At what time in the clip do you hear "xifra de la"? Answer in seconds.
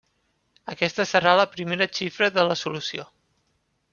1.99-2.57